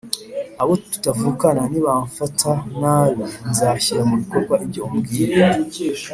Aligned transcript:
Abo 0.61 0.73
tutavukana 0.91 1.61
nibamfata 1.71 2.51
nabi 2.79 3.23
nzashyira 3.49 4.01
mu 4.09 4.15
bikorwa 4.21 4.55
ibyo 4.65 4.81
umbwiye 4.87 5.27